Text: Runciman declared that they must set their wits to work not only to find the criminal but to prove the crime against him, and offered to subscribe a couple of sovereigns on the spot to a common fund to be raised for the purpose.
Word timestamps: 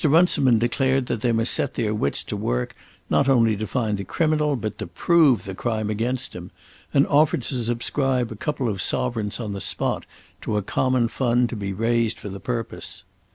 Runciman 0.03 0.57
declared 0.57 1.05
that 1.05 1.21
they 1.21 1.31
must 1.31 1.53
set 1.53 1.75
their 1.75 1.93
wits 1.93 2.23
to 2.23 2.35
work 2.35 2.75
not 3.07 3.29
only 3.29 3.55
to 3.55 3.67
find 3.67 3.99
the 3.99 4.03
criminal 4.03 4.55
but 4.55 4.79
to 4.79 4.87
prove 4.87 5.45
the 5.45 5.53
crime 5.53 5.91
against 5.91 6.33
him, 6.35 6.49
and 6.91 7.05
offered 7.05 7.43
to 7.43 7.53
subscribe 7.63 8.31
a 8.31 8.35
couple 8.35 8.67
of 8.67 8.81
sovereigns 8.81 9.39
on 9.39 9.53
the 9.53 9.61
spot 9.61 10.07
to 10.41 10.57
a 10.57 10.63
common 10.63 11.07
fund 11.07 11.49
to 11.49 11.55
be 11.55 11.71
raised 11.71 12.17
for 12.19 12.29
the 12.29 12.39
purpose. 12.39 13.03